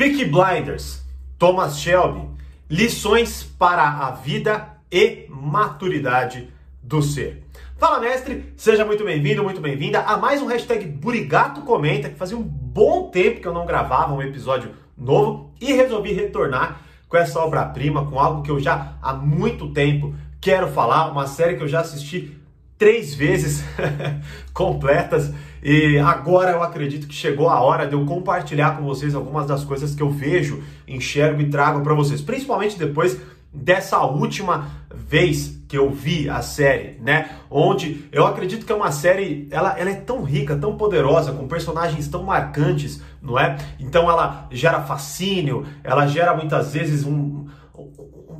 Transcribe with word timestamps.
Peaky 0.00 0.24
Blinders, 0.24 1.04
Thomas 1.38 1.78
Shelby, 1.78 2.26
lições 2.70 3.42
para 3.42 3.86
a 3.86 4.12
vida 4.12 4.78
e 4.90 5.26
maturidade 5.28 6.48
do 6.82 7.02
ser. 7.02 7.44
Fala 7.76 8.00
mestre, 8.00 8.50
seja 8.56 8.82
muito 8.82 9.04
bem-vindo, 9.04 9.42
muito 9.42 9.60
bem-vinda 9.60 10.00
a 10.00 10.16
mais 10.16 10.40
um 10.40 10.46
hashtag 10.46 10.86
Burigato 10.86 11.60
Comenta, 11.60 12.08
que 12.08 12.14
fazia 12.14 12.38
um 12.38 12.42
bom 12.42 13.10
tempo 13.10 13.42
que 13.42 13.46
eu 13.46 13.52
não 13.52 13.66
gravava 13.66 14.14
um 14.14 14.22
episódio 14.22 14.70
novo 14.96 15.52
e 15.60 15.70
resolvi 15.70 16.14
retornar 16.14 16.80
com 17.06 17.18
essa 17.18 17.38
obra-prima, 17.38 18.06
com 18.06 18.18
algo 18.18 18.42
que 18.42 18.50
eu 18.50 18.58
já 18.58 18.94
há 19.02 19.12
muito 19.12 19.70
tempo 19.70 20.14
quero 20.40 20.68
falar, 20.68 21.10
uma 21.10 21.26
série 21.26 21.58
que 21.58 21.62
eu 21.62 21.68
já 21.68 21.80
assisti 21.80 22.39
três 22.80 23.14
vezes 23.14 23.62
completas 24.54 25.30
e 25.62 25.98
agora 25.98 26.52
eu 26.52 26.62
acredito 26.62 27.06
que 27.06 27.14
chegou 27.14 27.50
a 27.50 27.60
hora 27.60 27.86
de 27.86 27.92
eu 27.92 28.06
compartilhar 28.06 28.78
com 28.78 28.84
vocês 28.84 29.14
algumas 29.14 29.46
das 29.46 29.62
coisas 29.62 29.94
que 29.94 30.02
eu 30.02 30.08
vejo, 30.08 30.62
enxergo 30.88 31.42
e 31.42 31.50
trago 31.50 31.82
para 31.82 31.92
vocês, 31.92 32.22
principalmente 32.22 32.78
depois 32.78 33.20
dessa 33.52 34.00
última 34.00 34.70
vez 34.94 35.60
que 35.68 35.76
eu 35.76 35.90
vi 35.90 36.30
a 36.30 36.40
série, 36.40 36.98
né? 37.00 37.30
Onde 37.50 38.08
eu 38.10 38.26
acredito 38.26 38.64
que 38.64 38.72
é 38.72 38.74
uma 38.74 38.90
série, 38.90 39.46
ela, 39.50 39.78
ela 39.78 39.90
é 39.90 39.94
tão 39.94 40.22
rica, 40.22 40.56
tão 40.56 40.76
poderosa, 40.78 41.32
com 41.32 41.46
personagens 41.46 42.08
tão 42.08 42.22
marcantes, 42.22 43.02
não 43.20 43.38
é? 43.38 43.58
Então 43.78 44.10
ela 44.10 44.48
gera 44.50 44.80
fascínio, 44.80 45.66
ela 45.84 46.06
gera 46.06 46.34
muitas 46.34 46.72
vezes 46.72 47.04
um, 47.04 47.46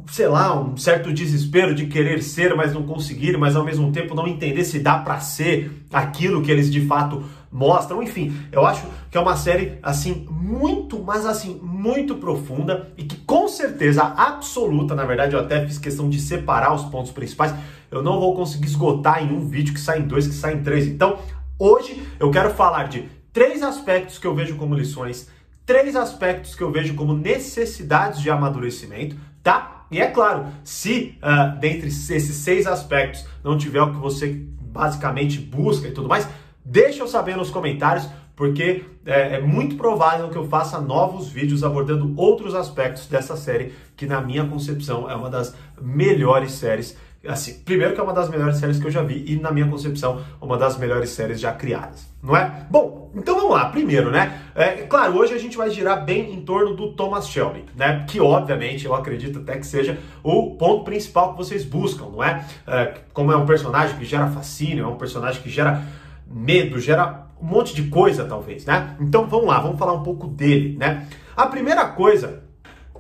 sei 0.09 0.29
lá, 0.29 0.59
um 0.61 0.77
certo 0.77 1.13
desespero 1.13 1.75
de 1.75 1.87
querer 1.87 2.23
ser, 2.23 2.55
mas 2.55 2.73
não 2.73 2.83
conseguir, 2.83 3.37
mas 3.37 3.57
ao 3.57 3.65
mesmo 3.65 3.91
tempo 3.93 4.15
não 4.15 4.27
entender 4.27 4.65
se 4.65 4.79
dá 4.79 4.99
para 4.99 5.21
ser 5.21 5.85
aquilo 5.93 6.43
que 6.43 6.51
eles 6.51 6.71
de 6.71 6.87
fato 6.87 7.23
mostram. 7.51 8.03
Enfim, 8.03 8.35
eu 8.53 8.65
acho 8.65 8.87
que 9.11 9.19
é 9.19 9.21
uma 9.21 9.37
série 9.37 9.79
assim 9.83 10.27
muito, 10.31 11.03
mas 11.03 11.27
assim 11.27 11.59
muito 11.63 12.17
profunda 12.17 12.91
e 12.97 13.05
que 13.05 13.17
com 13.19 13.49
certeza 13.49 14.03
absoluta, 14.03 14.95
na 14.95 15.05
verdade 15.05 15.35
eu 15.35 15.41
até 15.41 15.67
fiz 15.67 15.79
questão 15.79 16.09
de 16.09 16.21
separar 16.21 16.75
os 16.75 16.85
pontos 16.85 17.11
principais. 17.11 17.55
Eu 17.91 18.03
não 18.03 18.21
vou 18.21 18.35
conseguir 18.35 18.67
esgotar 18.67 19.23
em 19.23 19.33
um 19.33 19.49
vídeo 19.49 19.75
que 19.75 19.81
sai 19.81 19.99
em 19.99 20.07
dois, 20.07 20.27
que 20.27 20.35
sai 20.35 20.55
em 20.55 20.63
três. 20.63 20.87
Então, 20.87 21.19
hoje 21.59 22.03
eu 22.21 22.31
quero 22.31 22.51
falar 22.51 22.89
de 22.89 23.09
três 23.33 23.63
aspectos 23.63 24.19
que 24.19 24.27
eu 24.27 24.35
vejo 24.35 24.57
como 24.57 24.75
lições, 24.75 25.29
três 25.67 25.97
aspectos 25.97 26.55
que 26.55 26.63
eu 26.63 26.71
vejo 26.71 26.95
como 26.95 27.15
necessidades 27.15 28.21
de 28.21 28.31
amadurecimento, 28.31 29.17
tá? 29.43 29.80
E 29.91 30.01
é 30.01 30.07
claro, 30.07 30.47
se 30.63 31.19
uh, 31.23 31.59
dentre 31.59 31.89
esses 31.89 32.37
seis 32.37 32.67
aspectos 32.67 33.25
não 33.43 33.59
tiver 33.59 33.83
o 33.83 33.91
que 33.91 33.99
você 33.99 34.47
basicamente 34.61 35.39
busca 35.39 35.89
e 35.89 35.91
tudo 35.91 36.09
mais, 36.09 36.29
deixa 36.65 37.03
eu 37.03 37.09
saber 37.09 37.37
nos 37.37 37.51
comentários, 37.51 38.09
porque 38.37 38.85
é, 39.05 39.37
é, 39.37 39.41
muito 39.41 39.77
provável 39.77 40.29
que 40.29 40.37
eu 40.37 40.47
faça 40.47 40.81
novos 40.81 41.29
vídeos 41.29 41.65
abordando 41.65 42.15
outros 42.17 42.55
aspectos 42.55 43.07
dessa 43.07 43.37
série, 43.37 43.75
que 43.97 44.07
na 44.07 44.21
minha 44.21 44.47
concepção 44.47 45.11
é 45.11 45.15
uma 45.15 45.29
das 45.29 45.55
melhores 45.81 46.53
séries 46.53 46.97
assim, 47.27 47.61
primeiro 47.65 47.95
que 47.95 48.01
é 48.01 48.03
uma 48.03 48.15
das 48.15 48.31
melhores 48.31 48.57
séries 48.57 48.79
que 48.79 48.87
eu 48.87 48.91
já 48.91 49.03
vi 49.03 49.25
e 49.27 49.39
na 49.39 49.51
minha 49.51 49.69
concepção 49.69 50.23
uma 50.41 50.57
das 50.57 50.79
melhores 50.79 51.11
séries 51.11 51.39
já 51.39 51.53
criadas, 51.53 52.09
não 52.23 52.35
é? 52.35 52.67
Bom, 52.71 53.11
então 53.15 53.35
vamos 53.35 53.51
lá. 53.51 53.67
Primeiro, 53.67 54.11
né? 54.11 54.41
É, 54.55 54.69
claro, 54.83 55.19
hoje 55.19 55.35
a 55.35 55.39
gente 55.39 55.57
vai 55.57 55.71
girar 55.71 56.05
bem 56.05 56.33
em 56.33 56.41
torno 56.43 56.75
do 56.75 56.93
Thomas 56.93 57.29
Shelby, 57.29 57.65
né? 57.77 58.05
Que 58.09 58.21
obviamente 58.21 58.87
eu 58.87 58.95
acredito 58.95 59.41
até 59.41 59.59
que 59.59 59.67
seja 59.67 59.99
o 60.23 60.57
ponto 60.57 60.85
principal 60.85 61.33
que 61.33 61.39
vocês 61.39 61.65
buscam, 61.65 62.07
não 62.07 62.25
é? 62.25 62.45
é 62.67 62.95
como 63.13 63.33
é 63.33 63.37
um 63.37 63.47
personagem 63.47 63.97
que 63.99 64.05
gera 64.05 64.29
fascínio, 64.29 64.85
é 64.85 64.89
um 64.89 64.97
personagem 64.97 65.43
que 65.43 65.51
gera 65.51 65.83
medo, 66.27 66.79
gera 66.79 67.27
um 67.41 67.47
monte 67.47 67.75
de 67.75 67.85
coisa 67.85 68.25
talvez, 68.25 68.65
né? 68.65 68.97
Então 69.01 69.27
vamos 69.27 69.47
lá, 69.47 69.61
vamos 69.61 69.79
falar 69.79 69.93
um 69.93 70.03
pouco 70.03 70.27
dele, 70.27 70.77
né? 70.79 71.07
A 71.37 71.47
primeira 71.47 71.87
coisa 71.87 72.45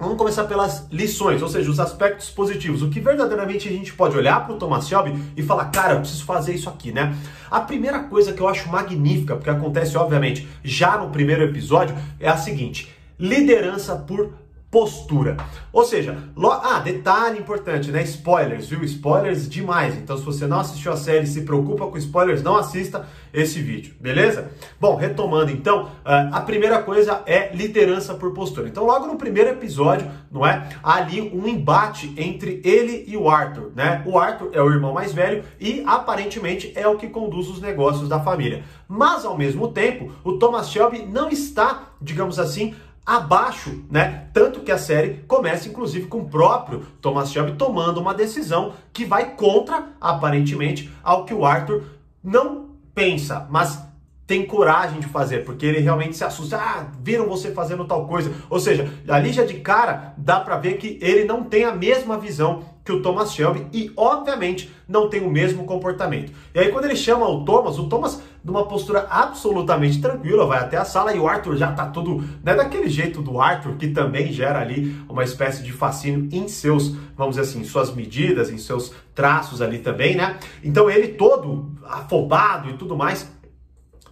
Vamos 0.01 0.17
começar 0.17 0.45
pelas 0.45 0.87
lições, 0.91 1.43
ou 1.43 1.48
seja, 1.48 1.70
os 1.70 1.79
aspectos 1.79 2.31
positivos. 2.31 2.81
O 2.81 2.89
que 2.89 2.98
verdadeiramente 2.98 3.69
a 3.69 3.70
gente 3.70 3.93
pode 3.93 4.17
olhar 4.17 4.47
para 4.47 4.55
o 4.55 4.59
Thomas 4.59 4.89
Shelby 4.89 5.15
e 5.37 5.42
falar, 5.42 5.67
cara, 5.67 5.92
eu 5.92 6.01
preciso 6.01 6.24
fazer 6.24 6.55
isso 6.55 6.70
aqui, 6.70 6.91
né? 6.91 7.14
A 7.51 7.61
primeira 7.61 7.98
coisa 8.05 8.33
que 8.33 8.41
eu 8.41 8.48
acho 8.48 8.70
magnífica, 8.70 9.36
porque 9.36 9.51
acontece, 9.51 9.98
obviamente, 9.98 10.48
já 10.64 10.97
no 10.97 11.11
primeiro 11.11 11.45
episódio, 11.45 11.95
é 12.19 12.30
a 12.30 12.36
seguinte: 12.39 12.91
liderança 13.19 13.95
por 13.95 14.33
postura. 14.70 15.36
Ou 15.73 15.85
seja, 15.85 16.17
lo... 16.36 16.51
ah, 16.51 16.79
detalhe 16.79 17.39
importante, 17.39 17.91
né? 17.91 18.03
Spoilers, 18.05 18.69
viu? 18.69 18.85
Spoilers 18.85 19.48
demais. 19.48 19.97
Então, 19.97 20.17
se 20.17 20.25
você 20.25 20.47
não 20.47 20.61
assistiu 20.61 20.92
a 20.92 20.97
série, 20.97 21.27
se 21.27 21.42
preocupa 21.42 21.86
com 21.86 21.98
spoilers, 21.98 22.42
não 22.42 22.57
assista 22.57 23.07
esse 23.33 23.61
vídeo, 23.61 23.95
beleza? 24.01 24.51
Bom, 24.80 24.97
retomando 24.97 25.51
então, 25.51 25.91
ah, 26.05 26.30
a 26.33 26.41
primeira 26.41 26.80
coisa 26.83 27.23
é 27.27 27.55
liderança 27.55 28.14
por 28.14 28.33
postura. 28.33 28.69
Então, 28.69 28.85
logo 28.85 29.07
no 29.07 29.17
primeiro 29.17 29.51
episódio, 29.51 30.09
não 30.30 30.47
é? 30.47 30.69
Há 30.83 30.95
ali 30.95 31.20
um 31.20 31.48
embate 31.48 32.14
entre 32.17 32.61
ele 32.64 33.05
e 33.09 33.17
o 33.17 33.29
Arthur, 33.29 33.73
né? 33.75 34.03
O 34.07 34.19
Arthur 34.19 34.51
é 34.53 34.63
o 34.63 34.70
irmão 34.70 34.92
mais 34.92 35.13
velho 35.13 35.42
e 35.59 35.83
aparentemente 35.85 36.73
é 36.77 36.86
o 36.86 36.97
que 36.97 37.09
conduz 37.09 37.48
os 37.48 37.61
negócios 37.61 38.09
da 38.09 38.20
família. 38.20 38.63
Mas 38.89 39.25
ao 39.25 39.36
mesmo 39.36 39.69
tempo, 39.69 40.13
o 40.23 40.35
Thomas 40.35 40.70
Shelby 40.70 41.07
não 41.07 41.29
está, 41.29 41.91
digamos 42.01 42.39
assim, 42.39 42.75
abaixo, 43.05 43.84
né? 43.90 44.27
Tanto 44.33 44.61
que 44.61 44.70
a 44.70 44.78
série 44.78 45.24
começa, 45.27 45.68
inclusive, 45.68 46.06
com 46.06 46.18
o 46.18 46.28
próprio 46.28 46.86
Thomas 47.00 47.33
Shelby 47.33 47.52
tomando 47.52 48.00
uma 48.00 48.14
decisão 48.14 48.74
que 48.92 49.05
vai 49.05 49.34
contra, 49.34 49.88
aparentemente, 50.00 50.90
ao 51.02 51.24
que 51.24 51.34
o 51.34 51.44
Arthur 51.44 51.84
não 52.22 52.70
pensa, 52.94 53.46
mas 53.50 53.83
tem 54.30 54.46
coragem 54.46 55.00
de 55.00 55.08
fazer, 55.08 55.44
porque 55.44 55.66
ele 55.66 55.80
realmente 55.80 56.16
se 56.16 56.22
assusta. 56.22 56.56
Ah, 56.56 56.86
viram 57.02 57.27
você 57.27 57.50
fazendo 57.50 57.84
tal 57.84 58.06
coisa. 58.06 58.33
Ou 58.48 58.61
seja, 58.61 58.88
ali 59.08 59.32
já 59.32 59.44
de 59.44 59.55
cara 59.55 60.14
dá 60.17 60.38
para 60.38 60.56
ver 60.56 60.74
que 60.74 60.98
ele 61.02 61.24
não 61.24 61.42
tem 61.42 61.64
a 61.64 61.74
mesma 61.74 62.17
visão 62.17 62.62
que 62.90 62.96
o 62.96 63.02
Thomas 63.02 63.33
Shelby 63.33 63.67
e, 63.73 63.92
obviamente, 63.96 64.68
não 64.89 65.08
tem 65.08 65.24
o 65.24 65.30
mesmo 65.30 65.64
comportamento. 65.64 66.33
E 66.52 66.58
aí, 66.58 66.73
quando 66.73 66.86
ele 66.86 66.96
chama 66.96 67.28
o 67.28 67.45
Thomas, 67.45 67.78
o 67.78 67.89
Thomas, 67.89 68.20
numa 68.42 68.67
postura 68.67 69.06
absolutamente 69.08 70.01
tranquila, 70.01 70.45
vai 70.45 70.58
até 70.58 70.77
a 70.77 70.84
sala 70.84 71.14
e 71.14 71.20
o 71.20 71.29
Arthur 71.29 71.56
já 71.56 71.70
tá 71.70 71.86
tudo, 71.86 72.24
né, 72.42 72.55
daquele 72.55 72.89
jeito 72.89 73.23
do 73.23 73.40
Arthur, 73.40 73.77
que 73.77 73.89
também 73.89 74.33
gera 74.33 74.61
ali 74.61 74.96
uma 75.08 75.23
espécie 75.23 75.62
de 75.62 75.73
fascínio 75.73 76.29
em 76.33 76.48
seus, 76.48 76.96
vamos 77.17 77.36
dizer 77.36 77.48
assim, 77.48 77.62
suas 77.62 77.95
medidas, 77.95 78.50
em 78.50 78.58
seus 78.58 78.92
traços 79.14 79.62
ali 79.62 79.79
também, 79.79 80.17
né? 80.17 80.36
Então, 80.64 80.90
ele 80.90 81.08
todo 81.08 81.70
afobado 81.84 82.70
e 82.70 82.73
tudo 82.73 82.96
mais, 82.96 83.30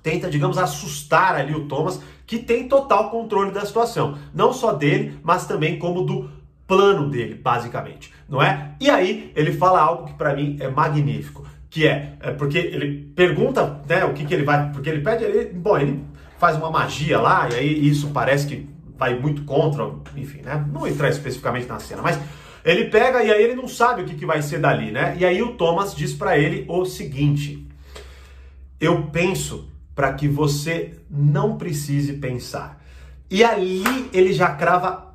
tenta, 0.05 0.31
digamos, 0.31 0.56
assustar 0.56 1.34
ali 1.34 1.55
o 1.55 1.67
Thomas, 1.67 2.00
que 2.25 2.38
tem 2.38 2.69
total 2.69 3.11
controle 3.11 3.50
da 3.50 3.65
situação. 3.65 4.17
Não 4.33 4.53
só 4.53 4.72
dele, 4.72 5.19
mas 5.22 5.47
também 5.47 5.78
como 5.78 6.05
do 6.05 6.38
plano 6.69 7.09
dele, 7.09 7.34
basicamente, 7.34 8.12
não 8.29 8.43
é? 8.43 8.75
E 8.79 8.91
aí 8.91 9.33
ele 9.34 9.53
fala 9.55 9.81
algo 9.81 10.06
que 10.06 10.12
para 10.12 10.37
mim 10.37 10.59
é 10.61 10.69
magnífico, 10.69 11.45
que 11.71 11.87
é, 11.87 12.17
é, 12.21 12.31
porque 12.31 12.59
ele 12.59 13.11
pergunta, 13.17 13.81
né, 13.89 14.05
o 14.05 14.12
que 14.12 14.27
que 14.27 14.34
ele 14.34 14.45
vai, 14.45 14.71
porque 14.71 14.91
ele 14.91 15.01
pede, 15.01 15.25
ele, 15.25 15.47
bom, 15.47 15.79
ele 15.79 16.05
faz 16.39 16.56
uma 16.56 16.71
magia 16.71 17.19
lá 17.19 17.49
e 17.51 17.55
aí 17.55 17.89
isso 17.89 18.11
parece 18.11 18.47
que 18.47 18.69
vai 18.99 19.19
muito 19.19 19.45
contra, 19.45 19.91
enfim, 20.15 20.43
né? 20.43 20.65
Não 20.71 20.87
entrar 20.87 21.09
especificamente 21.09 21.67
na 21.67 21.79
cena, 21.79 22.03
mas 22.03 22.19
ele 22.65 22.87
pega 22.87 23.23
e 23.23 23.31
aí 23.31 23.43
ele 23.43 23.55
não 23.55 23.69
sabe 23.69 24.03
o 24.03 24.05
que, 24.05 24.15
que 24.15 24.27
vai 24.27 24.43
ser 24.43 24.59
dali, 24.59 24.91
né? 24.91 25.17
E 25.19 25.25
aí 25.25 25.41
o 25.41 25.55
Thomas 25.55 25.95
diz 25.95 26.12
para 26.12 26.37
ele 26.37 26.67
o 26.69 26.85
seguinte: 26.85 27.67
Eu 28.81 29.05
penso 29.05 29.71
para 29.95 30.12
que 30.12 30.29
você 30.29 30.95
não 31.09 31.56
precise 31.56 32.15
pensar. 32.15 32.83
E 33.31 33.45
ali 33.45 33.85
ele 34.12 34.33
já 34.33 34.50
crava 34.50 35.08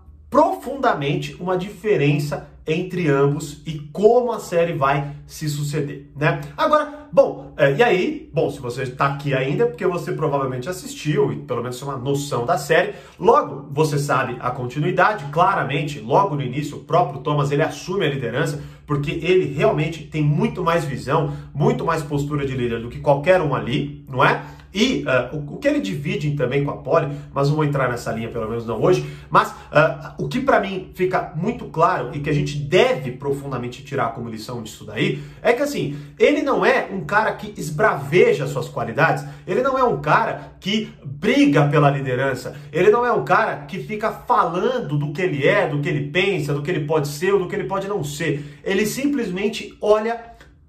profundamente 0.64 1.36
uma 1.40 1.58
diferença 1.58 2.48
entre 2.66 3.10
ambos 3.10 3.62
e 3.66 3.78
como 3.92 4.32
a 4.32 4.40
série 4.40 4.72
vai 4.72 5.12
se 5.28 5.50
suceder, 5.50 6.10
né? 6.16 6.40
Agora, 6.56 7.08
bom, 7.12 7.54
é, 7.58 7.74
e 7.74 7.84
aí, 7.84 8.30
bom, 8.34 8.50
se 8.50 8.62
você 8.62 8.84
está 8.84 9.08
aqui 9.08 9.34
ainda, 9.34 9.66
é 9.66 9.68
porque 9.68 9.86
você 9.86 10.14
provavelmente 10.14 10.70
assistiu 10.70 11.34
e 11.34 11.40
pelo 11.40 11.62
menos 11.62 11.78
tem 11.78 11.86
uma 11.86 11.98
noção 11.98 12.46
da 12.46 12.58
série, 12.58 12.94
logo 13.20 13.68
você 13.70 14.00
sabe 14.00 14.38
a 14.40 14.50
continuidade, 14.50 15.26
claramente, 15.30 16.00
logo 16.00 16.36
no 16.36 16.42
início, 16.42 16.78
o 16.78 16.84
próprio 16.86 17.20
Thomas 17.20 17.52
ele 17.52 17.64
assume 17.64 18.06
a 18.06 18.10
liderança 18.10 18.64
porque 18.86 19.12
ele 19.12 19.54
realmente 19.54 20.04
tem 20.04 20.22
muito 20.22 20.64
mais 20.64 20.86
visão, 20.86 21.34
muito 21.54 21.86
mais 21.86 22.02
postura 22.02 22.46
de 22.46 22.56
líder 22.56 22.82
do 22.82 22.90
que 22.90 23.00
qualquer 23.00 23.42
um 23.42 23.56
ali, 23.56 24.04
não 24.08 24.24
é? 24.24 24.42
E 24.74 25.06
uh, 25.32 25.38
o, 25.54 25.58
que 25.58 25.68
ele 25.68 25.80
divide 25.80 26.32
também 26.32 26.64
com 26.64 26.72
a 26.72 26.78
Poli, 26.78 27.08
mas 27.32 27.48
não 27.48 27.56
vou 27.56 27.64
entrar 27.64 27.88
nessa 27.88 28.12
linha, 28.12 28.30
pelo 28.30 28.50
menos 28.50 28.66
não 28.66 28.82
hoje, 28.82 29.06
mas 29.30 29.52
uh, 29.52 30.14
o 30.18 30.28
que 30.28 30.40
para 30.40 30.60
mim 30.60 30.90
fica 30.96 31.32
muito 31.36 31.66
claro 31.66 32.10
e 32.14 32.20
que 32.20 32.30
a 32.30 32.34
gente 32.34 32.58
deve 32.58 33.12
profundamente 33.12 33.84
tirar 33.84 34.14
como 34.14 34.30
lição 34.30 34.64
disso 34.64 34.84
daí, 34.84 35.22
é 35.44 35.54
que 35.54 35.62
assim, 35.62 35.96
ele 36.18 36.42
não 36.42 36.66
é 36.66 36.88
um 36.92 37.02
cara 37.02 37.32
que 37.34 37.54
esbraveja 37.60 38.48
suas 38.48 38.68
qualidades, 38.68 39.24
ele 39.46 39.62
não 39.62 39.78
é 39.78 39.84
um 39.84 40.02
cara 40.02 40.54
que 40.60 40.92
briga 41.06 41.68
pela 41.68 41.92
liderança, 41.92 42.56
ele 42.72 42.90
não 42.90 43.06
é 43.06 43.12
um 43.12 43.24
cara 43.24 43.58
que 43.68 43.78
fica 43.78 44.12
falando 44.12 44.98
do 44.98 45.14
que 45.14 45.22
ele 45.22 45.48
é, 45.48 45.68
do 45.68 45.82
que 45.82 45.90
ele 45.90 46.10
pensa, 46.10 46.54
do 46.54 46.64
que 46.64 46.72
ele 46.72 46.86
pode 46.86 47.08
ser 47.10 47.34
ou 47.34 47.40
do 47.40 47.48
que 47.48 47.56
ele 47.56 47.66
pode 47.66 47.88
não 47.88 48.04
ser. 48.04 48.60
Simplesmente 48.86 49.78
olha, 49.80 50.24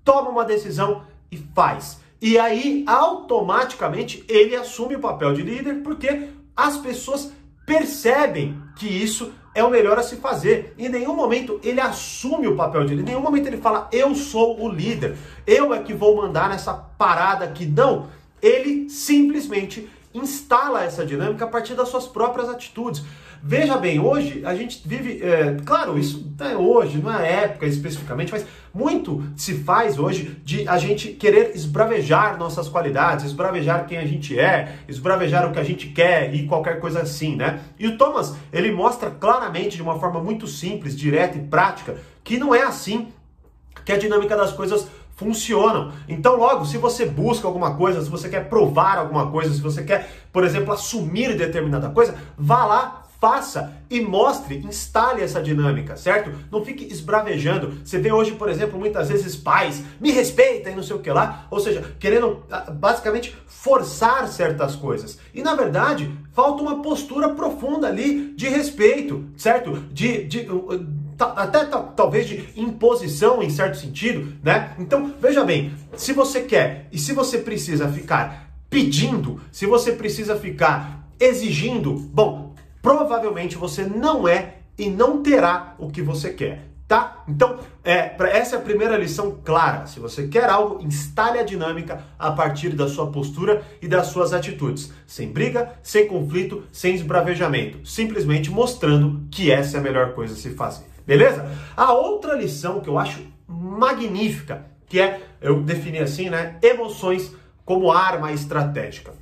toma 0.05 0.31
uma 0.31 0.45
decisão 0.45 1.05
e 1.31 1.37
faz. 1.37 2.01
E 2.21 2.39
aí, 2.39 2.85
automaticamente, 2.87 4.25
ele 4.29 4.57
assume 4.57 4.97
o 4.97 5.01
papel 5.01 5.35
de 5.35 5.43
líder 5.43 5.83
porque 5.83 6.29
as 6.57 6.77
pessoas 6.79 7.33
percebem 7.67 8.57
que 8.77 8.87
isso 8.87 9.33
é 9.55 9.63
o 9.63 9.71
melhor 9.71 9.99
a 9.99 10.03
se 10.03 10.17
fazer. 10.17 10.75
Em 10.77 10.89
nenhum 10.89 11.15
momento 11.15 11.61
ele 11.63 11.81
assume 11.81 12.49
o 12.49 12.57
papel 12.57 12.85
dele, 12.85 13.03
em 13.03 13.05
nenhum 13.05 13.21
momento 13.21 13.47
ele 13.47 13.59
fala, 13.59 13.89
eu 13.93 14.15
sou 14.15 14.61
o 14.61 14.69
líder, 14.69 15.17
eu 15.47 15.73
é 15.73 15.81
que 15.81 15.95
vou 15.95 16.17
mandar 16.17 16.49
nessa 16.49 16.75
parada 16.75 17.45
aqui. 17.45 17.65
Não, 17.65 18.09
ele 18.43 18.89
simplesmente 18.91 19.89
instala 20.13 20.85
essa 20.85 21.05
dinâmica 21.05 21.45
a 21.45 21.49
partir 21.49 21.75
das 21.75 21.89
suas 21.89 22.07
próprias 22.07 22.49
atitudes. 22.49 23.03
Veja 23.47 23.77
bem, 23.77 24.01
hoje 24.01 24.41
a 24.43 24.55
gente 24.55 24.81
vive, 24.89 25.23
é, 25.23 25.59
claro, 25.67 25.99
isso 25.99 26.33
é 26.41 26.57
hoje, 26.57 26.97
não 26.97 27.13
é 27.13 27.43
época 27.43 27.67
especificamente, 27.67 28.33
mas 28.33 28.47
muito 28.73 29.23
se 29.37 29.53
faz 29.59 29.99
hoje 29.99 30.41
de 30.43 30.67
a 30.67 30.79
gente 30.79 31.09
querer 31.09 31.55
esbravejar 31.55 32.39
nossas 32.39 32.71
qualidades, 32.71 33.27
esbravejar 33.27 33.87
quem 33.87 33.99
a 33.99 34.07
gente 34.07 34.41
é, 34.41 34.77
esbravejar 34.89 35.47
o 35.47 35.53
que 35.53 35.59
a 35.59 35.63
gente 35.63 35.89
quer 35.89 36.35
e 36.35 36.47
qualquer 36.47 36.81
coisa 36.81 37.03
assim, 37.03 37.37
né? 37.37 37.61
E 37.79 37.87
o 37.87 37.99
Thomas, 37.99 38.35
ele 38.51 38.73
mostra 38.73 39.11
claramente 39.11 39.77
de 39.77 39.83
uma 39.83 40.01
forma 40.01 40.23
muito 40.23 40.47
simples, 40.47 40.97
direta 40.97 41.37
e 41.37 41.43
prática 41.43 41.99
que 42.25 42.39
não 42.39 42.55
é 42.55 42.63
assim 42.63 43.09
que 43.85 43.93
a 43.93 43.99
dinâmica 43.99 44.35
das 44.35 44.55
coisas 44.55 44.89
funcionam. 45.17 45.93
Então, 46.09 46.37
logo, 46.37 46.65
se 46.65 46.79
você 46.79 47.05
busca 47.05 47.47
alguma 47.47 47.75
coisa, 47.77 48.03
se 48.03 48.09
você 48.09 48.31
quer 48.31 48.49
provar 48.49 48.97
alguma 48.97 49.31
coisa, 49.31 49.53
se 49.53 49.61
você 49.61 49.83
quer, 49.83 50.11
por 50.33 50.45
exemplo, 50.45 50.73
assumir 50.73 51.37
determinada 51.37 51.91
coisa, 51.91 52.15
vá 52.39 52.65
lá, 52.65 53.04
faça 53.25 53.73
e 53.89 54.03
mostre, 54.03 54.59
instale 54.59 55.23
essa 55.23 55.41
dinâmica, 55.41 55.97
certo? 55.97 56.31
Não 56.53 56.63
fique 56.63 56.85
esbravejando. 56.93 57.73
Você 57.83 57.99
vê 57.99 58.13
hoje, 58.13 58.33
por 58.33 58.51
exemplo, 58.51 58.79
muitas 58.79 59.09
vezes 59.09 59.35
pais, 59.35 59.83
me 59.99 60.11
respeita 60.11 60.69
e 60.69 60.75
não 60.75 60.83
sei 60.83 60.95
o 60.95 60.99
que 60.99 61.11
lá, 61.11 61.47
ou 61.51 61.59
seja, 61.59 61.83
querendo 61.99 62.43
ah, 62.51 62.71
basicamente 62.71 63.35
forçar 63.47 64.29
certas 64.29 64.77
coisas. 64.77 65.19
E 65.33 65.41
na 65.41 65.55
verdade, 65.55 66.15
falta 66.35 66.63
uma 66.63 66.83
postura 66.83 67.31
profunda 67.31 67.87
ali 67.87 68.35
de 68.37 68.47
respeito, 68.47 69.25
certo? 69.39 69.73
De, 69.91 70.25
de 70.25 70.41
uh, 70.41 70.75
uh, 70.75 70.87
até 71.19 71.65
talvez 71.97 72.29
de 72.29 72.47
imposição 72.55 73.43
em 73.43 73.49
certo 73.49 73.79
sentido, 73.79 74.35
né? 74.43 74.75
Então, 74.79 75.15
veja 75.19 75.43
bem, 75.43 75.73
se 75.97 76.13
você 76.13 76.43
quer 76.43 76.89
e 76.93 76.99
se 76.99 77.15
você 77.15 77.39
precisa 77.39 77.89
ficar 77.89 78.51
pedindo, 78.69 79.41
se 79.51 79.65
você 79.65 79.93
precisa 79.93 80.37
ficar 80.37 81.05
exigindo, 81.19 81.95
bom, 82.13 82.44
provavelmente 82.85 83.57
você 83.57 83.83
não 83.85 84.29
é 84.29 84.57
e 84.77 84.91
não 84.91 85.23
terá 85.23 85.75
o 85.79 85.89
que 85.89 86.03
você 86.03 86.35
quer. 86.35 86.69
Tá? 86.87 87.25
Então, 87.27 87.59
é, 87.83 88.15
essa 88.37 88.57
é 88.57 88.59
a 88.59 88.63
primeira 88.63 88.99
lição 88.99 89.39
clara. 89.43 89.87
Se 89.87 89.99
você 89.99 90.29
quer 90.29 90.51
algo, 90.51 90.85
instale 90.85 91.39
a 91.39 91.43
dinâmica 91.43 92.05
a 92.19 92.31
partir 92.33 92.75
da 92.75 92.87
sua 92.87 93.07
postura 93.07 93.63
e 93.81 93.89
das 93.89 94.09
suas 94.09 94.35
atitudes. 94.35 94.93
Sem 95.07 95.33
briga, 95.33 95.73
sem 95.83 96.07
conflito, 96.07 96.65
sem 96.71 96.95
esbravejamento. 96.95 97.89
Simplesmente 97.89 98.51
mostrando 98.51 99.27
que 99.31 99.51
essa 99.51 99.79
é 99.79 99.81
a 99.81 99.83
melhor 99.83 100.13
coisa 100.13 100.35
a 100.35 100.37
se 100.37 100.51
fazer. 100.51 100.85
Beleza? 101.07 101.51
A 101.75 101.95
outra 101.95 102.35
lição 102.35 102.81
que 102.81 102.89
eu 102.89 102.99
acho 102.99 103.23
magnífica, 103.49 104.67
que 104.87 105.01
é, 105.01 105.23
eu 105.41 105.63
defini 105.63 106.01
assim, 106.01 106.29
né? 106.29 106.59
Emoções 106.63 107.35
como 107.65 107.91
arma 107.91 108.31
estratégica. 108.31 109.15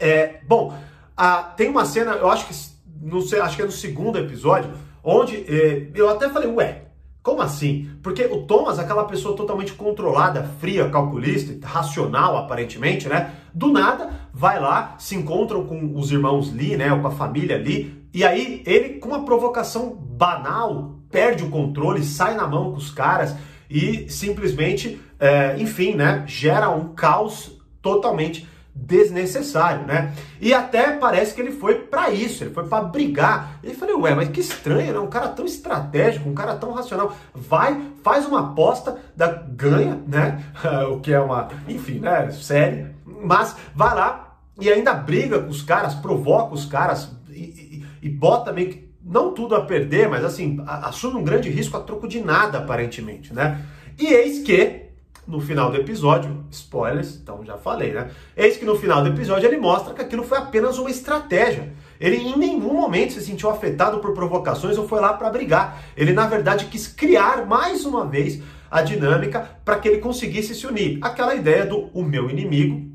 É, 0.00 0.40
bom, 0.48 0.76
ah, 1.16 1.42
tem 1.56 1.68
uma 1.68 1.84
cena, 1.84 2.12
eu 2.12 2.30
acho 2.30 2.46
que, 2.46 2.54
não 3.02 3.20
sei, 3.20 3.40
acho 3.40 3.56
que 3.56 3.62
é 3.62 3.66
no 3.66 3.72
segundo 3.72 4.18
episódio, 4.18 4.70
onde 5.02 5.36
eh, 5.36 5.90
eu 5.94 6.08
até 6.08 6.28
falei, 6.28 6.48
ué, 6.48 6.84
como 7.24 7.40
assim? 7.40 7.88
Porque 8.02 8.24
o 8.26 8.42
Thomas, 8.42 8.78
aquela 8.78 9.04
pessoa 9.04 9.34
totalmente 9.34 9.72
controlada, 9.72 10.42
fria, 10.60 10.90
calculista, 10.90 11.66
racional 11.66 12.36
aparentemente, 12.36 13.08
né? 13.08 13.32
Do 13.54 13.72
nada 13.72 14.10
vai 14.32 14.60
lá, 14.60 14.94
se 14.98 15.14
encontram 15.16 15.64
com 15.64 15.96
os 15.96 16.12
irmãos 16.12 16.52
Lee, 16.52 16.76
né? 16.76 16.92
Ou 16.92 17.00
com 17.00 17.08
a 17.08 17.12
família 17.12 17.56
Lee, 17.56 18.04
e 18.12 18.22
aí 18.24 18.62
ele, 18.66 18.98
com 18.98 19.08
uma 19.08 19.24
provocação 19.24 19.94
banal, 19.94 20.96
perde 21.10 21.42
o 21.42 21.48
controle, 21.48 22.04
sai 22.04 22.34
na 22.36 22.46
mão 22.46 22.72
com 22.72 22.76
os 22.76 22.90
caras 22.90 23.34
e 23.70 24.06
simplesmente, 24.10 25.00
é, 25.18 25.56
enfim, 25.58 25.94
né? 25.94 26.24
Gera 26.26 26.68
um 26.68 26.92
caos 26.94 27.58
totalmente 27.80 28.46
desnecessário, 28.74 29.86
né? 29.86 30.12
E 30.40 30.52
até 30.52 30.92
parece 30.92 31.32
que 31.32 31.40
ele 31.40 31.52
foi 31.52 31.76
para 31.76 32.10
isso, 32.10 32.42
ele 32.42 32.52
foi 32.52 32.66
para 32.66 32.82
brigar. 32.82 33.60
E 33.62 33.68
eu 33.68 33.74
falei, 33.74 33.94
ué, 33.94 34.14
mas 34.14 34.28
que 34.28 34.40
estranho, 34.40 34.92
né? 34.92 34.98
Um 34.98 35.06
cara 35.06 35.28
tão 35.28 35.44
estratégico, 35.44 36.28
um 36.28 36.34
cara 36.34 36.56
tão 36.56 36.72
racional, 36.72 37.14
vai, 37.32 37.80
faz 38.02 38.26
uma 38.26 38.40
aposta, 38.40 38.98
da 39.16 39.28
ganha, 39.28 40.00
né? 40.06 40.42
o 40.90 40.98
que 40.98 41.12
é 41.12 41.20
uma, 41.20 41.48
enfim, 41.68 42.00
né? 42.00 42.30
Série, 42.32 42.86
mas 43.06 43.56
vai 43.74 43.94
lá 43.94 44.38
e 44.60 44.70
ainda 44.70 44.92
briga 44.92 45.40
com 45.40 45.50
os 45.50 45.62
caras, 45.62 45.94
provoca 45.94 46.54
os 46.54 46.64
caras 46.64 47.10
e, 47.30 47.40
e, 47.40 47.86
e 48.02 48.08
bota 48.08 48.52
meio 48.52 48.70
que 48.70 48.84
não 49.04 49.32
tudo 49.32 49.54
a 49.54 49.60
perder, 49.60 50.08
mas 50.08 50.24
assim, 50.24 50.62
assume 50.66 51.20
um 51.20 51.24
grande 51.24 51.50
risco 51.50 51.76
a 51.76 51.80
troco 51.80 52.08
de 52.08 52.20
nada, 52.20 52.58
aparentemente, 52.58 53.32
né? 53.32 53.62
E 53.98 54.06
eis 54.06 54.42
que 54.42 54.83
no 55.26 55.40
final 55.40 55.70
do 55.70 55.76
episódio, 55.76 56.44
spoilers, 56.50 57.16
então 57.16 57.44
já 57.44 57.56
falei, 57.56 57.92
né? 57.92 58.10
Eis 58.36 58.56
que 58.56 58.64
no 58.64 58.76
final 58.76 59.02
do 59.02 59.08
episódio 59.08 59.48
ele 59.48 59.56
mostra 59.56 59.94
que 59.94 60.02
aquilo 60.02 60.22
foi 60.22 60.38
apenas 60.38 60.78
uma 60.78 60.90
estratégia. 60.90 61.72
Ele 62.00 62.16
em 62.16 62.36
nenhum 62.36 62.74
momento 62.74 63.14
se 63.14 63.22
sentiu 63.22 63.48
afetado 63.48 63.98
por 63.98 64.12
provocações 64.12 64.76
ou 64.76 64.86
foi 64.86 65.00
lá 65.00 65.12
para 65.12 65.30
brigar. 65.30 65.82
Ele 65.96 66.12
na 66.12 66.26
verdade 66.26 66.66
quis 66.66 66.86
criar 66.86 67.46
mais 67.46 67.84
uma 67.84 68.04
vez 68.04 68.42
a 68.70 68.82
dinâmica 68.82 69.48
para 69.64 69.78
que 69.78 69.88
ele 69.88 69.98
conseguisse 69.98 70.54
se 70.54 70.66
unir. 70.66 70.98
Aquela 71.00 71.34
ideia 71.34 71.64
do 71.64 71.90
o 71.94 72.02
meu 72.02 72.28
inimigo 72.28 72.93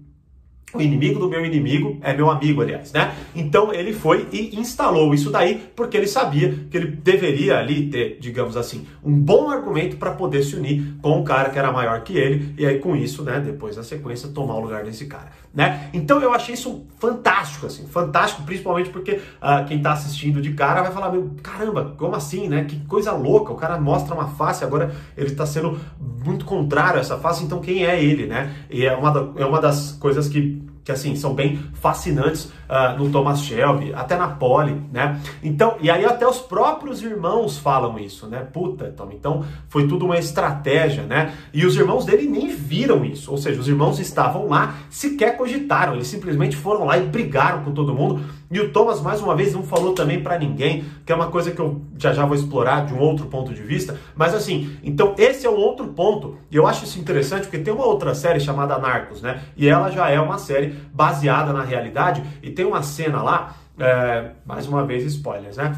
o 0.74 0.82
inimigo 0.82 1.20
do 1.20 1.30
meu 1.30 1.46
inimigo 1.46 1.98
é 2.02 2.14
meu 2.14 2.30
amigo, 2.30 2.62
aliás, 2.62 2.92
né? 2.92 3.14
Então 3.36 3.74
ele 3.74 3.94
foi 3.94 4.28
e 4.32 4.60
instalou 4.60 5.14
isso 5.14 5.32
daí 5.32 5.62
porque 5.76 5.98
ele 5.98 6.08
sabia 6.08 6.54
que 6.70 6.78
ele 6.78 6.88
deveria 6.88 7.58
ali 7.58 7.88
ter, 7.90 8.18
digamos 8.20 8.56
assim, 8.56 8.86
um 9.04 9.14
bom 9.14 9.50
argumento 9.50 9.98
para 9.98 10.12
poder 10.12 10.44
se 10.44 10.56
unir 10.56 10.96
com 11.02 11.20
um 11.20 11.24
cara 11.24 11.50
que 11.50 11.58
era 11.58 11.72
maior 11.72 12.02
que 12.02 12.18
ele 12.18 12.54
e 12.58 12.66
aí 12.66 12.80
com 12.80 12.96
isso, 12.96 13.24
né, 13.24 13.40
depois 13.40 13.76
da 13.76 13.84
sequência 13.84 14.30
tomar 14.30 14.56
o 14.56 14.60
lugar 14.60 14.84
desse 14.84 15.06
cara, 15.06 15.32
né? 15.54 15.90
Então 15.94 16.22
eu 16.22 16.34
achei 16.34 16.54
isso 16.54 16.86
fantástico, 17.00 17.66
assim, 17.66 17.88
fantástico, 17.88 18.44
principalmente 18.44 18.90
porque 18.90 19.14
uh, 19.14 19.66
quem 19.68 19.82
tá 19.82 19.94
assistindo 19.94 20.42
de 20.42 20.54
cara 20.54 20.84
vai 20.84 20.92
falar, 20.92 21.12
meu, 21.12 21.32
caramba, 21.42 21.96
como 21.98 22.16
assim, 22.16 22.48
né? 22.48 22.66
Que 22.66 22.80
coisa 22.86 23.12
louca, 23.12 23.52
o 23.52 23.56
cara 23.56 23.80
mostra 23.80 24.14
uma 24.14 24.28
face, 24.28 24.64
agora 24.64 24.94
ele 25.18 25.32
tá 25.32 25.46
sendo 25.46 25.80
muito 26.24 26.46
contrário 26.46 26.98
a 26.98 27.02
essa 27.02 27.18
face, 27.18 27.44
então 27.44 27.60
quem 27.60 27.86
é 27.86 28.04
ele, 28.04 28.28
né? 28.28 28.54
E 28.70 28.86
é 28.86 28.96
uma, 28.96 29.12
da, 29.12 29.28
é 29.38 29.46
uma 29.46 29.60
das 29.60 29.94
coisas 29.94 30.28
que 30.28 30.59
que 30.90 30.94
assim 30.94 31.16
são 31.16 31.36
bem 31.36 31.60
fascinantes 31.74 32.46
uh, 32.46 32.98
no 32.98 33.12
Thomas 33.12 33.44
Shelby, 33.44 33.94
até 33.94 34.18
na 34.18 34.28
Polly, 34.28 34.76
né? 34.92 35.22
Então, 35.44 35.76
e 35.80 35.90
aí 35.92 36.04
até 36.04 36.28
os 36.28 36.40
próprios 36.40 37.04
irmãos 37.04 37.60
falam 37.60 38.00
isso, 38.00 38.26
né? 38.26 38.40
Puta, 38.40 38.92
Tom, 38.98 39.10
então 39.14 39.46
foi 39.68 39.88
tudo 39.88 40.06
uma 40.06 40.18
estratégia, 40.18 41.04
né? 41.04 41.36
E 41.54 41.64
os 41.64 41.76
irmãos 41.76 42.06
dele 42.06 42.28
nem 42.28 42.48
viram 42.48 43.06
isso, 43.06 43.30
ou 43.30 43.38
seja, 43.38 43.62
os 43.62 43.68
irmãos 43.68 44.00
estavam 44.00 44.48
lá, 44.48 44.78
sequer 44.90 45.38
cogitaram, 45.38 45.94
eles 45.94 46.08
simplesmente 46.08 46.56
foram 46.56 46.86
lá 46.86 46.98
e 46.98 47.02
brigaram 47.02 47.64
com 47.64 47.72
todo 47.72 47.94
mundo. 47.94 48.24
E 48.52 48.60
o 48.60 48.72
Thomas 48.72 49.00
mais 49.00 49.22
uma 49.22 49.36
vez 49.36 49.54
não 49.54 49.62
falou 49.62 49.94
também 49.94 50.24
para 50.24 50.38
ninguém, 50.38 50.84
que 51.06 51.12
é 51.12 51.16
uma 51.16 51.28
coisa 51.28 51.52
que 51.52 51.60
eu 51.60 51.82
já 51.98 52.14
já 52.14 52.26
vou 52.26 52.36
explorar 52.36 52.86
de 52.86 52.94
um 52.94 53.00
outro 53.00 53.28
ponto 53.28 53.54
de 53.54 53.62
vista, 53.62 54.00
mas 54.16 54.34
assim, 54.34 54.76
então 54.84 55.14
esse 55.18 55.46
é 55.46 55.50
um 55.50 55.58
outro 55.58 55.88
ponto, 55.90 56.38
e 56.50 56.56
eu 56.56 56.66
acho 56.66 56.84
isso 56.84 57.00
interessante 57.00 57.44
porque 57.44 57.60
tem 57.60 57.72
uma 57.74 57.86
outra 57.86 58.16
série 58.16 58.40
chamada 58.40 58.78
Narcos, 58.80 59.22
né? 59.22 59.42
E 59.56 59.68
ela 59.68 59.92
já 59.92 60.10
é 60.10 60.20
uma 60.20 60.40
série 60.40 60.76
baseada 60.92 61.54
na 61.54 61.64
realidade. 61.64 62.24
E 62.42 62.50
tem 62.50 62.66
uma 62.66 62.82
cena 62.82 63.22
lá, 63.22 63.56
é, 63.78 64.32
mais 64.46 64.68
uma 64.68 64.84
vez 64.84 65.04
spoilers, 65.06 65.58
né? 65.58 65.76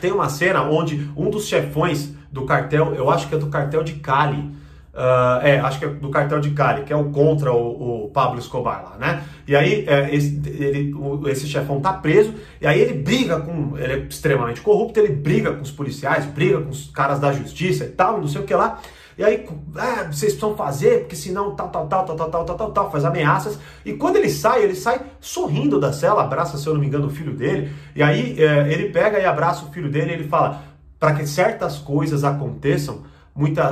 Tem 0.00 0.12
uma 0.12 0.28
cena 0.28 0.62
onde 0.62 1.10
um 1.16 1.30
dos 1.30 1.46
chefões 1.46 2.12
do 2.30 2.44
cartel, 2.44 2.94
eu 2.94 3.10
acho 3.10 3.28
que 3.28 3.34
é 3.34 3.38
do 3.38 3.48
cartel 3.48 3.82
de 3.82 3.94
Cali, 3.94 4.50
Uh, 4.98 5.46
é, 5.46 5.60
acho 5.60 5.78
que 5.78 5.84
é 5.84 5.88
do 5.88 6.10
cartel 6.10 6.40
de 6.40 6.50
Cali, 6.50 6.82
que 6.82 6.92
é 6.92 6.96
o 6.96 7.10
contra 7.10 7.52
o, 7.52 8.06
o 8.06 8.08
Pablo 8.08 8.36
Escobar 8.40 8.82
lá, 8.82 8.96
né? 8.98 9.22
E 9.46 9.54
aí 9.54 9.84
é, 9.86 10.12
esse, 10.12 10.42
ele, 10.44 10.92
o, 10.92 11.28
esse 11.28 11.46
chefão 11.46 11.80
tá 11.80 11.92
preso, 11.92 12.34
e 12.60 12.66
aí 12.66 12.80
ele 12.80 12.94
briga 12.94 13.38
com. 13.38 13.78
Ele 13.78 13.92
é 13.92 13.98
extremamente 13.98 14.60
corrupto, 14.60 14.98
ele 14.98 15.12
briga 15.12 15.52
com 15.52 15.62
os 15.62 15.70
policiais, 15.70 16.24
briga 16.26 16.60
com 16.60 16.70
os 16.70 16.90
caras 16.90 17.20
da 17.20 17.30
justiça 17.32 17.84
e 17.84 17.90
tal, 17.90 18.20
não 18.20 18.26
sei 18.26 18.40
o 18.40 18.44
que 18.44 18.52
lá. 18.52 18.80
E 19.16 19.22
aí, 19.22 19.46
ah, 19.76 20.02
vocês 20.10 20.32
precisam 20.32 20.56
fazer, 20.56 21.00
porque 21.02 21.14
senão 21.14 21.54
tal, 21.54 21.68
tal, 21.68 21.86
tal, 21.86 22.04
tal, 22.04 22.16
tal, 22.16 22.44
tal, 22.44 22.56
tal, 22.56 22.72
tal, 22.72 22.90
faz 22.90 23.04
ameaças. 23.04 23.56
E 23.84 23.92
quando 23.92 24.16
ele 24.16 24.30
sai, 24.30 24.64
ele 24.64 24.74
sai 24.74 25.00
sorrindo 25.20 25.78
da 25.78 25.92
cela, 25.92 26.24
abraça, 26.24 26.58
se 26.58 26.66
eu 26.66 26.74
não 26.74 26.80
me 26.80 26.88
engano, 26.88 27.06
o 27.06 27.10
filho 27.10 27.34
dele. 27.36 27.72
E 27.94 28.02
aí 28.02 28.34
é, 28.42 28.72
ele 28.72 28.90
pega 28.90 29.20
e 29.20 29.24
abraça 29.24 29.64
o 29.64 29.70
filho 29.70 29.88
dele 29.88 30.10
e 30.10 30.14
ele 30.14 30.28
fala: 30.28 30.62
para 30.98 31.14
que 31.14 31.24
certas 31.24 31.78
coisas 31.78 32.24
aconteçam, 32.24 33.04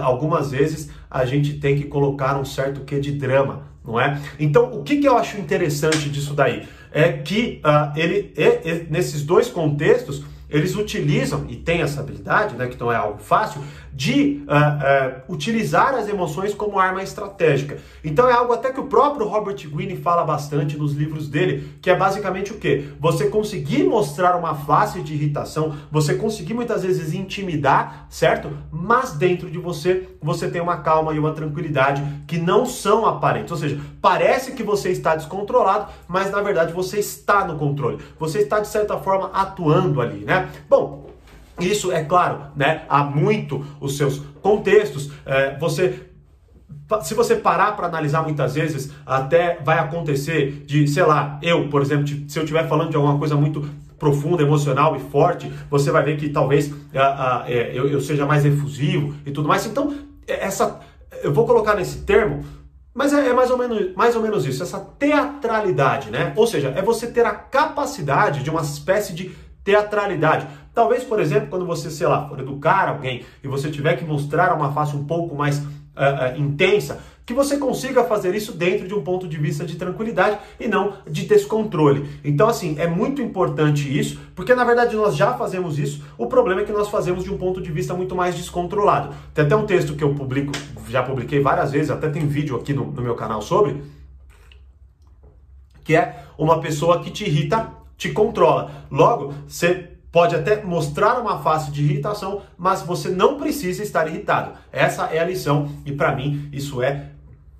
algumas 0.02 0.50
vezes 0.50 0.90
a 1.10 1.24
gente 1.24 1.54
tem 1.54 1.76
que 1.76 1.84
colocar 1.84 2.38
um 2.38 2.44
certo 2.44 2.82
quê 2.82 3.00
de 3.00 3.12
drama, 3.12 3.62
não 3.84 4.00
é? 4.00 4.20
Então, 4.38 4.72
o 4.72 4.82
que, 4.82 4.96
que 4.96 5.08
eu 5.08 5.16
acho 5.16 5.38
interessante 5.38 6.08
disso 6.08 6.34
daí? 6.34 6.66
É 6.92 7.12
que 7.12 7.60
uh, 7.64 7.98
ele, 7.98 8.32
é, 8.36 8.70
é, 8.70 8.86
nesses 8.88 9.22
dois 9.22 9.48
contextos, 9.48 10.24
eles 10.48 10.76
utilizam, 10.76 11.46
e 11.48 11.56
têm 11.56 11.82
essa 11.82 12.00
habilidade, 12.00 12.54
né, 12.56 12.68
que 12.68 12.78
não 12.78 12.92
é 12.92 12.96
algo 12.96 13.18
fácil, 13.18 13.60
de 13.92 14.42
uh, 14.46 15.30
uh, 15.30 15.34
utilizar 15.34 15.94
as 15.94 16.06
emoções 16.06 16.54
como 16.54 16.78
arma 16.78 17.02
estratégica. 17.02 17.78
Então 18.04 18.28
é 18.28 18.32
algo 18.32 18.52
até 18.52 18.70
que 18.70 18.78
o 18.78 18.84
próprio 18.84 19.26
Robert 19.26 19.56
Greene 19.70 19.96
fala 19.96 20.22
bastante 20.22 20.76
nos 20.76 20.92
livros 20.92 21.28
dele, 21.28 21.72
que 21.80 21.88
é 21.88 21.96
basicamente 21.96 22.52
o 22.52 22.58
que? 22.58 22.90
Você 23.00 23.30
conseguir 23.30 23.84
mostrar 23.84 24.36
uma 24.36 24.54
face 24.54 25.00
de 25.00 25.14
irritação, 25.14 25.74
você 25.90 26.14
conseguir 26.14 26.52
muitas 26.52 26.82
vezes 26.82 27.14
intimidar, 27.14 28.06
certo? 28.10 28.50
Mas 28.70 29.12
dentro 29.12 29.50
de 29.50 29.58
você, 29.58 30.06
você 30.22 30.46
tem 30.46 30.60
uma 30.60 30.76
calma 30.78 31.14
e 31.14 31.18
uma 31.18 31.32
tranquilidade 31.32 32.04
que 32.26 32.36
não 32.36 32.66
são 32.66 33.06
aparentes. 33.06 33.50
Ou 33.50 33.56
seja, 33.56 33.80
parece 34.02 34.52
que 34.52 34.62
você 34.62 34.90
está 34.90 35.16
descontrolado, 35.16 35.90
mas 36.06 36.30
na 36.30 36.42
verdade 36.42 36.70
você 36.70 36.98
está 36.98 37.46
no 37.46 37.56
controle. 37.56 37.98
Você 38.18 38.40
está 38.40 38.60
de 38.60 38.68
certa 38.68 38.98
forma 38.98 39.30
atuando 39.32 40.02
ali, 40.02 40.18
né? 40.18 40.35
Bom, 40.68 41.10
isso, 41.60 41.90
é 41.90 42.04
claro, 42.04 42.46
né, 42.54 42.82
há 42.88 43.02
muito 43.02 43.64
os 43.80 43.96
seus 43.96 44.18
contextos. 44.42 45.10
É, 45.24 45.56
você 45.58 46.06
se 47.02 47.14
você 47.14 47.34
parar 47.34 47.72
para 47.72 47.86
analisar 47.86 48.22
muitas 48.22 48.54
vezes, 48.54 48.92
até 49.04 49.58
vai 49.64 49.78
acontecer 49.78 50.64
de, 50.66 50.86
sei 50.86 51.02
lá, 51.02 51.38
eu, 51.42 51.68
por 51.68 51.82
exemplo, 51.82 52.06
se 52.06 52.38
eu 52.38 52.44
estiver 52.44 52.68
falando 52.68 52.90
de 52.90 52.96
alguma 52.96 53.18
coisa 53.18 53.34
muito 53.34 53.68
profunda, 53.98 54.42
emocional 54.42 54.94
e 54.94 55.00
forte, 55.00 55.52
você 55.70 55.90
vai 55.90 56.04
ver 56.04 56.16
que 56.16 56.28
talvez 56.28 56.68
uh, 56.68 56.74
uh, 56.74 57.42
é, 57.46 57.72
eu, 57.74 57.88
eu, 57.88 58.00
seja 58.00 58.24
mais 58.24 58.44
efusivo 58.44 59.14
e 59.24 59.30
tudo 59.30 59.48
mais. 59.48 59.66
Então, 59.66 59.96
é, 60.28 60.44
essa, 60.44 60.80
eu 61.22 61.32
vou 61.32 61.46
colocar 61.46 61.74
nesse 61.74 62.02
termo, 62.02 62.44
mas 62.94 63.12
é, 63.12 63.28
é, 63.28 63.32
mais, 63.32 63.50
ou 63.50 63.58
menos, 63.58 63.94
mais 63.96 64.14
ou 64.14 64.22
menos 64.22 64.46
isso, 64.46 64.62
essa 64.62 64.78
teatralidade, 64.78 66.10
né? 66.10 66.32
Ou 66.36 66.46
seja, 66.46 66.72
é 66.76 66.82
você 66.82 67.06
ter 67.06 67.26
a 67.26 67.32
capacidade 67.32 68.42
de 68.42 68.50
uma 68.50 68.62
espécie 68.62 69.12
de 69.12 69.34
teatralidade. 69.66 70.46
Talvez, 70.72 71.02
por 71.02 71.18
exemplo, 71.18 71.48
quando 71.48 71.66
você, 71.66 71.90
sei 71.90 72.06
lá, 72.06 72.28
for 72.28 72.38
educar 72.38 72.88
alguém 72.88 73.24
e 73.42 73.48
você 73.48 73.68
tiver 73.68 73.96
que 73.96 74.04
mostrar 74.04 74.54
uma 74.54 74.72
face 74.72 74.94
um 74.94 75.04
pouco 75.04 75.34
mais 75.34 75.58
uh, 75.58 75.64
uh, 75.64 76.40
intensa, 76.40 77.00
que 77.26 77.34
você 77.34 77.58
consiga 77.58 78.04
fazer 78.04 78.32
isso 78.36 78.52
dentro 78.52 78.86
de 78.86 78.94
um 78.94 79.02
ponto 79.02 79.26
de 79.26 79.36
vista 79.36 79.64
de 79.64 79.74
tranquilidade 79.74 80.38
e 80.60 80.68
não 80.68 80.98
de 81.10 81.26
descontrole. 81.26 82.08
Então, 82.22 82.48
assim, 82.48 82.76
é 82.78 82.86
muito 82.86 83.20
importante 83.20 83.98
isso, 83.98 84.20
porque 84.36 84.54
na 84.54 84.62
verdade 84.62 84.94
nós 84.94 85.16
já 85.16 85.34
fazemos 85.34 85.76
isso. 85.76 86.04
O 86.16 86.28
problema 86.28 86.60
é 86.60 86.64
que 86.64 86.70
nós 86.70 86.88
fazemos 86.88 87.24
de 87.24 87.32
um 87.32 87.36
ponto 87.36 87.60
de 87.60 87.72
vista 87.72 87.92
muito 87.92 88.14
mais 88.14 88.36
descontrolado. 88.36 89.12
Tem 89.34 89.44
até 89.44 89.56
um 89.56 89.66
texto 89.66 89.96
que 89.96 90.04
eu 90.04 90.14
publico, 90.14 90.52
já 90.88 91.02
publiquei 91.02 91.40
várias 91.40 91.72
vezes, 91.72 91.90
até 91.90 92.08
tem 92.08 92.24
vídeo 92.24 92.54
aqui 92.54 92.72
no, 92.72 92.84
no 92.92 93.02
meu 93.02 93.16
canal 93.16 93.42
sobre, 93.42 93.82
que 95.82 95.96
é 95.96 96.22
uma 96.38 96.60
pessoa 96.60 97.00
que 97.02 97.10
te 97.10 97.24
irrita, 97.24 97.75
te 97.96 98.12
controla. 98.12 98.86
Logo, 98.90 99.34
você 99.46 99.96
pode 100.10 100.34
até 100.34 100.62
mostrar 100.62 101.20
uma 101.20 101.40
face 101.40 101.70
de 101.70 101.82
irritação, 101.82 102.42
mas 102.56 102.82
você 102.82 103.08
não 103.08 103.36
precisa 103.36 103.82
estar 103.82 104.06
irritado. 104.06 104.52
Essa 104.72 105.06
é 105.06 105.18
a 105.18 105.24
lição 105.24 105.68
e 105.84 105.92
para 105.92 106.14
mim 106.14 106.48
isso 106.52 106.82
é 106.82 107.10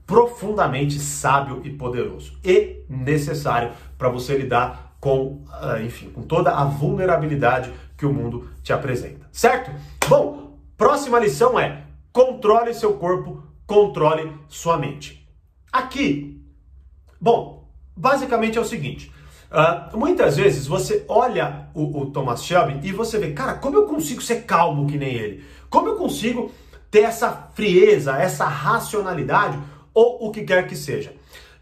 profundamente 0.06 0.98
sábio 1.00 1.60
e 1.64 1.70
poderoso 1.70 2.38
e 2.44 2.84
necessário 2.88 3.72
para 3.98 4.08
você 4.08 4.38
lidar 4.38 4.96
com, 5.00 5.44
ah, 5.50 5.82
enfim, 5.82 6.08
com 6.10 6.22
toda 6.22 6.50
a 6.52 6.64
vulnerabilidade 6.64 7.72
que 7.96 8.06
o 8.06 8.12
mundo 8.12 8.48
te 8.62 8.72
apresenta. 8.72 9.26
Certo? 9.32 9.70
Bom, 10.08 10.58
próxima 10.76 11.18
lição 11.18 11.58
é: 11.58 11.82
controle 12.12 12.72
seu 12.72 12.94
corpo, 12.94 13.42
controle 13.66 14.32
sua 14.48 14.78
mente. 14.78 15.28
Aqui, 15.72 16.42
bom, 17.20 17.68
basicamente 17.94 18.56
é 18.56 18.60
o 18.60 18.64
seguinte: 18.64 19.12
Uh, 19.50 19.96
muitas 19.96 20.36
vezes 20.36 20.66
você 20.66 21.04
olha 21.08 21.68
o, 21.72 22.00
o, 22.00 22.06
Thomas 22.06 22.44
Shelby 22.44 22.80
e 22.82 22.92
você 22.92 23.18
vê, 23.18 23.32
cara, 23.32 23.54
como 23.54 23.76
eu 23.76 23.84
consigo 23.84 24.20
ser 24.20 24.42
calmo 24.42 24.86
que 24.86 24.98
nem 24.98 25.14
ele? 25.14 25.44
Como 25.70 25.88
eu 25.88 25.96
consigo 25.96 26.50
ter 26.90 27.02
essa 27.02 27.50
frieza, 27.54 28.16
essa 28.16 28.44
racionalidade 28.44 29.58
ou 29.94 30.26
o 30.26 30.30
que 30.30 30.42
quer 30.42 30.66
que 30.66 30.74
seja? 30.74 31.12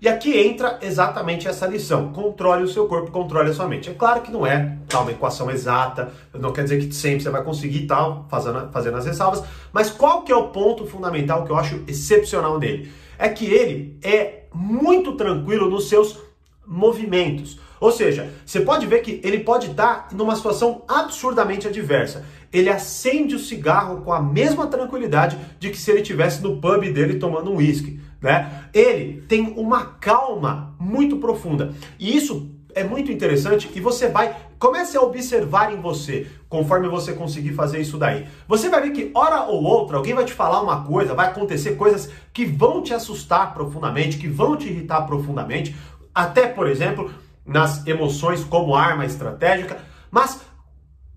E 0.00 0.09
aqui 0.09 0.38
entra 0.38 0.79
exatamente 0.83 1.49
essa 1.49 1.67
lição: 1.67 2.12
controle 2.12 2.62
o 2.62 2.69
seu 2.69 2.87
corpo, 2.87 3.11
controle 3.11 3.50
a 3.50 3.55
sua 3.55 3.67
mente. 3.67 3.88
É 3.88 3.95
claro 3.95 4.21
que 4.23 4.31
não 4.31 4.47
é 4.47 4.76
tá, 4.88 5.00
uma 5.00 5.11
equação 5.11 5.50
exata, 5.50 6.12
não 6.33 6.53
quer 6.53 6.64
dizer 6.64 6.79
que 6.79 6.95
sempre 6.95 7.23
você 7.23 7.31
vai 7.31 7.43
conseguir 7.43 7.87
tal, 7.87 8.26
fazendo, 8.29 8.71
fazendo 8.71 8.97
as 8.97 9.07
ressalvas, 9.07 9.43
mas 9.73 9.91
qual 9.91 10.23
que 10.23 10.33
é 10.33 10.37
o 10.37 10.49
ponto 10.49 10.87
fundamental 10.87 11.45
que 11.45 11.50
eu 11.50 11.57
acho 11.57 11.83
excepcional 11.87 12.59
nele? 12.59 12.93
É 13.19 13.29
que 13.29 13.47
ele 13.47 13.99
é 14.03 14.45
muito 14.53 15.12
tranquilo 15.12 15.71
nos 15.71 15.88
seus 15.88 16.19
movimentos. 16.67 17.59
Ou 17.81 17.93
seja, 17.93 18.33
você 18.45 18.61
pode 18.61 18.87
ver 18.87 19.00
que 19.00 19.21
ele 19.23 19.40
pode 19.40 19.71
estar 19.71 20.09
numa 20.12 20.37
situação 20.37 20.83
absurdamente 20.88 21.66
adversa. 21.66 22.25
Ele 22.52 22.71
acende 22.71 23.35
o 23.35 23.38
cigarro 23.38 24.02
com 24.02 24.12
a 24.12 24.23
mesma 24.23 24.66
tranquilidade 24.66 25.38
de 25.59 25.71
que 25.71 25.78
se 25.78 25.90
ele 25.90 26.02
tivesse 26.02 26.43
no 26.43 26.61
pub 26.61 26.83
dele 26.93 27.19
tomando 27.19 27.50
um 27.50 27.57
uísque, 27.57 28.00
né? 28.23 28.69
Ele 28.73 29.23
tem 29.28 29.54
uma 29.57 29.85
calma 29.85 30.75
muito 30.78 31.16
profunda. 31.19 31.75
E 31.99 32.16
isso 32.16 32.50
é 32.75 32.83
muito 32.83 33.11
interessante 33.12 33.71
e 33.75 33.81
você 33.81 34.09
vai 34.09 34.35
comece 34.59 34.97
a 34.97 35.02
observar 35.02 35.75
em 35.75 35.81
você, 35.81 36.26
conforme 36.49 36.88
você 36.88 37.12
conseguir 37.12 37.52
fazer 37.52 37.81
isso 37.81 37.99
daí. 37.99 38.26
Você 38.49 38.71
vai 38.71 38.81
ver 38.81 38.93
que 38.93 39.11
hora 39.14 39.43
ou 39.43 39.62
outra 39.62 39.99
alguém 39.99 40.14
vai 40.14 40.25
te 40.25 40.33
falar 40.33 40.62
uma 40.62 40.85
coisa, 40.85 41.14
vai 41.14 41.26
acontecer 41.26 41.76
coisas 41.76 42.11
que 42.33 42.47
vão 42.47 42.83
te 42.83 42.95
assustar 42.95 43.52
profundamente, 43.52 44.16
que 44.16 44.26
vão 44.26 44.57
te 44.57 44.69
irritar 44.69 45.02
profundamente, 45.02 45.76
até 46.14 46.47
por 46.47 46.66
exemplo, 46.66 47.11
nas 47.45 47.87
emoções 47.87 48.43
como 48.45 48.75
arma 48.75 49.05
estratégica, 49.05 49.79
mas 50.11 50.41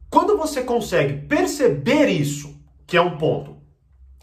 quando 0.10 0.38
você 0.38 0.62
consegue 0.62 1.26
perceber 1.28 2.08
isso, 2.08 2.56
que 2.86 2.98
é 2.98 3.02
um 3.02 3.18
ponto, 3.18 3.58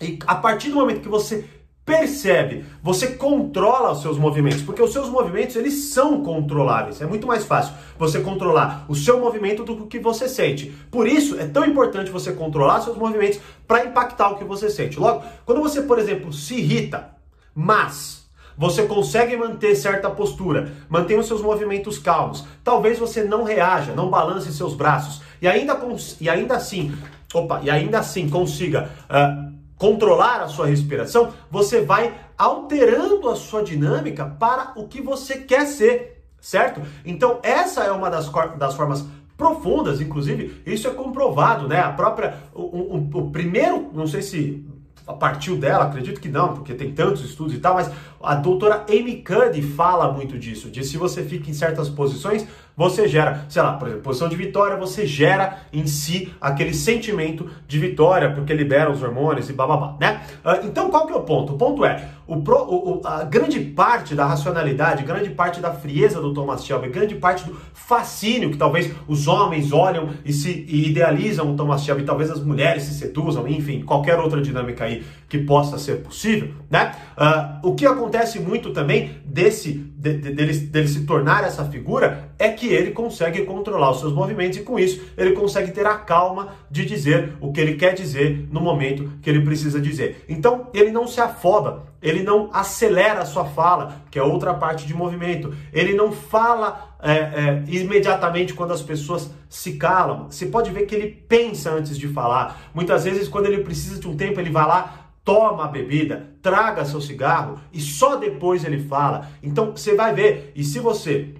e 0.01 0.19
a 0.27 0.35
partir 0.35 0.71
do 0.71 0.77
momento 0.77 1.01
que 1.01 1.09
você 1.09 1.45
percebe, 1.85 2.65
você 2.83 3.09
controla 3.09 3.93
os 3.93 4.01
seus 4.01 4.19
movimentos, 4.19 4.63
porque 4.63 4.83
os 4.83 4.93
seus 4.93 5.09
movimentos 5.09 5.55
eles 5.55 5.75
são 5.93 6.23
controláveis. 6.23 7.01
É 7.01 7.07
muito 7.07 7.27
mais 7.27 7.45
fácil 7.45 7.75
você 7.99 8.21
controlar 8.21 8.87
o 8.89 8.95
seu 8.95 9.21
movimento 9.21 9.63
do 9.63 9.87
que 9.87 9.99
você 9.99 10.27
sente. 10.27 10.75
Por 10.91 11.07
isso 11.07 11.39
é 11.39 11.47
tão 11.47 11.65
importante 11.65 12.11
você 12.11 12.33
controlar 12.33 12.81
seus 12.81 12.97
movimentos 12.97 13.39
para 13.67 13.85
impactar 13.85 14.31
o 14.31 14.37
que 14.37 14.45
você 14.45 14.71
sente. 14.71 14.99
Logo, 14.99 15.23
quando 15.45 15.61
você, 15.61 15.83
por 15.83 15.99
exemplo, 15.99 16.33
se 16.33 16.55
irrita, 16.55 17.11
mas 17.55 18.24
você 18.57 18.85
consegue 18.85 19.37
manter 19.37 19.75
certa 19.75 20.11
postura, 20.11 20.73
mantenha 20.89 21.21
os 21.21 21.27
seus 21.27 21.43
movimentos 21.43 21.99
calmos. 21.99 22.45
Talvez 22.63 22.99
você 22.99 23.25
não 23.25 23.45
reaja, 23.45 23.93
não 23.93 24.11
balance 24.11 24.53
seus 24.53 24.75
braços 24.75 25.23
e 25.41 25.49
ainda, 25.49 25.79
e 26.21 26.29
ainda 26.29 26.57
assim, 26.57 26.97
opa, 27.33 27.61
e 27.63 27.71
ainda 27.71 27.99
assim 27.99 28.29
consiga 28.29 28.91
uh, 29.11 29.53
controlar 29.77 30.43
a 30.43 30.49
sua 30.49 30.67
respiração. 30.67 31.33
Você 31.51 31.83
vai 31.83 32.15
alterando 32.39 33.29
a 33.29 33.37
sua 33.37 33.63
dinâmica 33.63 34.25
para 34.25 34.73
o 34.77 34.89
que 34.89 35.03
você 35.03 35.39
quer 35.39 35.67
ser, 35.67 36.25
certo? 36.41 36.81
Então 37.05 37.41
essa 37.43 37.85
é 37.85 37.93
uma 37.93 38.11
das, 38.11 38.31
das 38.59 38.75
formas 38.75 39.05
profundas, 39.37 40.01
inclusive, 40.01 40.63
isso 40.65 40.87
é 40.87 40.93
comprovado, 40.93 41.67
né? 41.67 41.81
A 41.81 41.91
própria, 41.91 42.37
o, 42.55 42.63
o, 42.63 43.11
o 43.15 43.31
primeiro, 43.31 43.91
não 43.93 44.07
sei 44.07 44.23
se 44.23 44.65
partiu 45.13 45.57
dela, 45.57 45.85
acredito 45.85 46.21
que 46.21 46.29
não, 46.29 46.55
porque 46.55 46.73
tem 46.73 46.93
tantos 46.93 47.23
estudos 47.25 47.55
e 47.55 47.59
tal, 47.59 47.75
mas 47.75 47.91
a 48.23 48.35
doutora 48.35 48.87
Amy 48.89 49.23
Cuddy 49.23 49.61
fala 49.61 50.11
muito 50.11 50.39
disso, 50.39 50.71
de 50.71 50.83
se 50.83 50.97
você 50.97 51.23
fica 51.23 51.51
em 51.51 51.53
certas 51.53 51.91
posições, 51.91 52.47
você 52.77 53.07
gera, 53.07 53.45
sei 53.49 53.63
lá, 53.63 53.75
por 53.75 53.87
exemplo, 53.87 54.03
posição 54.03 54.29
de 54.29 54.35
vitória, 54.35 54.77
você 54.77 55.07
gera 55.07 55.59
em 55.73 55.87
si 55.87 56.33
aquele 56.41 56.75
sentimento 56.75 57.49
de 57.69 57.79
vitória, 57.79 58.33
porque 58.33 58.53
libera 58.53 58.91
os 58.91 59.03
hormônios 59.03 59.49
e 59.49 59.53
bababá, 59.53 59.97
né? 60.01 60.23
Uh, 60.45 60.67
então, 60.67 60.91
qual 60.91 61.07
que 61.07 61.13
é 61.13 61.17
o 61.17 61.23
ponto? 61.23 61.53
O 61.53 61.57
ponto 61.57 61.85
é, 61.85 62.09
o, 62.26 62.37
o, 62.37 63.00
a 63.04 63.25
grande 63.25 63.61
parte 63.61 64.14
da 64.14 64.26
racionalidade, 64.26 65.04
grande 65.04 65.31
parte 65.31 65.61
da 65.61 65.73
frieza 65.73 66.21
do 66.21 66.33
Thomas 66.33 66.64
Shelby, 66.64 66.88
grande 66.88 67.14
parte 67.16 67.45
do 67.45 67.54
fascínio 67.73 68.50
que 68.50 68.57
talvez 68.57 68.90
os 69.07 69.26
homens 69.26 69.73
olham 69.73 70.11
e 70.25 70.33
se 70.33 70.64
e 70.69 70.88
idealizam 70.88 71.52
o 71.52 71.57
Thomas 71.57 71.83
Shelby, 71.83 72.04
talvez 72.04 72.31
as 72.31 72.43
mulheres 72.43 72.85
se 72.85 72.95
seduzam, 72.95 73.47
enfim, 73.47 73.83
qualquer 73.83 74.19
outra 74.19 74.40
dinâmica 74.40 74.85
aí 74.85 75.04
que 75.28 75.38
possa 75.38 75.78
ser 75.78 76.02
possível, 76.02 76.50
né? 76.71 76.95
Uh, 77.16 77.69
o 77.71 77.75
que 77.75 77.87
acontece 77.87 78.38
muito 78.40 78.73
também 78.73 79.19
desse 79.25 79.73
de, 80.04 80.19
de, 80.19 80.31
dele, 80.33 80.52
dele 80.52 80.88
se 80.88 81.07
tornar 81.07 81.45
essa 81.45 81.64
figura 81.64 82.28
é 82.38 82.50
que 82.50 82.66
ele 82.66 82.90
consegue 82.90 83.43
controlar 83.45 83.90
os 83.90 84.00
seus 84.00 84.12
movimentos 84.12 84.59
e 84.59 84.62
com 84.62 84.78
isso 84.78 85.02
ele 85.16 85.33
consegue 85.33 85.73
ter 85.73 85.87
a 85.87 85.95
calma 85.95 86.54
de 86.71 86.85
dizer 86.85 87.33
o 87.40 87.50
que 87.50 87.61
ele 87.61 87.75
quer 87.75 87.95
dizer 87.95 88.47
no 88.50 88.61
momento 88.61 89.11
que 89.23 89.31
ele 89.31 89.40
precisa 89.40 89.81
dizer. 89.81 90.25
Então 90.28 90.69
ele 90.75 90.90
não 90.90 91.07
se 91.07 91.21
afoba, 91.21 91.87
ele 92.05 92.23
não 92.23 92.51
acelera 92.53 93.23
a 93.23 93.25
sua 93.25 93.47
fala, 93.47 94.03
que 94.11 94.19
é 94.19 94.23
outra 94.23 94.53
parte 94.53 94.87
de 94.87 94.93
movimento. 94.93 95.55
Ele 95.73 95.95
não 95.95 96.13
fala 96.13 96.95
é, 97.01 97.13
é, 97.13 97.65
imediatamente 97.67 98.53
quando 98.53 98.75
as 98.75 98.83
pessoas 98.83 99.31
se 99.49 99.79
calam. 99.79 100.27
Você 100.31 100.45
pode 100.47 100.71
ver 100.71 100.85
que 100.85 100.95
ele 100.95 101.09
pensa 101.09 101.71
antes 101.71 101.97
de 101.97 102.07
falar. 102.07 102.71
Muitas 102.75 103.05
vezes, 103.05 103.27
quando 103.27 103.47
ele 103.47 103.65
precisa 103.65 103.99
de 103.99 104.07
um 104.07 104.15
tempo, 104.15 104.39
ele 104.39 104.51
vai 104.51 104.67
lá, 104.67 105.11
toma 105.25 105.65
a 105.65 105.69
bebida, 105.69 106.29
traga 106.43 106.85
seu 106.85 107.01
cigarro 107.01 107.59
e 107.73 107.81
só 107.81 108.17
depois 108.17 108.65
ele 108.65 108.87
fala. 108.87 109.31
Então 109.43 109.71
você 109.71 109.95
vai 109.95 110.15
ver, 110.15 110.53
e 110.55 110.63
se 110.63 110.79
você 110.79 111.35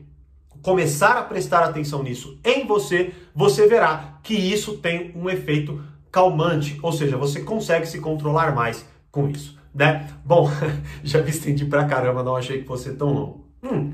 começar 0.63 1.19
a 1.19 1.23
prestar 1.23 1.63
atenção 1.65 2.03
nisso 2.03 2.41
em 2.43 2.67
você, 2.67 3.13
você 3.35 3.67
verá 3.67 4.19
que 4.23 4.35
isso 4.35 4.79
tem 4.79 5.13
um 5.15 5.29
efeito 5.29 5.85
calmante, 6.11 6.79
ou 6.83 6.91
seja, 6.91 7.19
você 7.19 7.43
consegue 7.43 7.85
se 7.85 8.01
controlar 8.01 8.55
mais 8.55 8.89
com 9.11 9.29
isso, 9.29 9.59
né? 9.75 10.09
Bom, 10.25 10.49
já 11.03 11.21
me 11.21 11.31
estendi 11.31 11.65
pra 11.65 11.85
caramba, 11.87 12.23
não 12.23 12.37
achei 12.37 12.61
que 12.61 12.67
fosse 12.67 12.93
tão 12.95 13.13
longo. 13.13 13.45
Hum. 13.63 13.93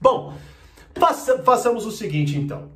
Bom, 0.00 0.34
faça, 0.94 1.42
façamos 1.42 1.84
o 1.84 1.90
seguinte 1.90 2.38
então. 2.38 2.70